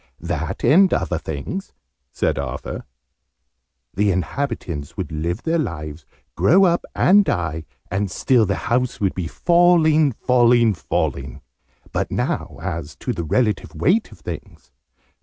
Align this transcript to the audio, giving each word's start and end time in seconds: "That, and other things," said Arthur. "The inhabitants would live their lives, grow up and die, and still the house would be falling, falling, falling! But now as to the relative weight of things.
"That, 0.19 0.63
and 0.63 0.91
other 0.91 1.19
things," 1.19 1.73
said 2.11 2.39
Arthur. 2.39 2.85
"The 3.93 4.09
inhabitants 4.11 4.97
would 4.97 5.11
live 5.11 5.43
their 5.43 5.59
lives, 5.59 6.07
grow 6.35 6.63
up 6.63 6.83
and 6.95 7.23
die, 7.23 7.65
and 7.91 8.09
still 8.09 8.47
the 8.47 8.55
house 8.65 8.99
would 8.99 9.13
be 9.13 9.27
falling, 9.27 10.11
falling, 10.13 10.73
falling! 10.73 11.41
But 11.91 12.09
now 12.09 12.57
as 12.63 12.95
to 12.95 13.13
the 13.13 13.23
relative 13.23 13.75
weight 13.75 14.11
of 14.11 14.21
things. 14.21 14.71